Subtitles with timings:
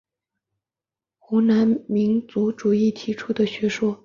[1.19, 3.99] 湖南民族主义提出的学说。